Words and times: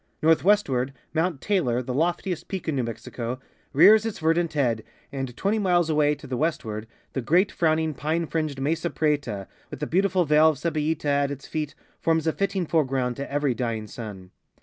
Northwestward, 0.23 0.93
Mount 1.13 1.41
Taylor, 1.41 1.83
the 1.83 1.93
loftiest 1.93 2.47
peak 2.47 2.67
in 2.67 2.75
New 2.75 2.81
Me.xico, 2.81 3.37
rears 3.71 4.03
its 4.03 4.17
verdant 4.17 4.53
head, 4.53 4.83
and 5.11 5.37
20 5.37 5.59
miles 5.59 5.91
away 5.91 6.15
to 6.15 6.25
the 6.25 6.35
westward 6.35 6.87
the 7.13 7.21
great 7.21 7.51
frowning 7.51 7.93
pine 7.93 8.25
fringed 8.25 8.59
Mesa 8.59 8.89
Prieta, 8.89 9.45
with 9.69 9.79
the 9.79 9.85
beautiful 9.85 10.25
vale 10.25 10.49
of 10.49 10.57
Cebollila 10.57 11.05
at 11.05 11.29
its 11.29 11.45
feet, 11.45 11.75
forms 11.99 12.25
a 12.25 12.33
fitting 12.33 12.65
foreground 12.65 13.15
to 13.17 13.31
every 13.31 13.53
dying 13.53 13.85
sun. 13.85 14.31